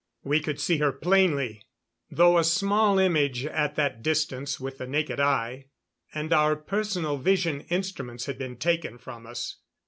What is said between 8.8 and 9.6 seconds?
from us.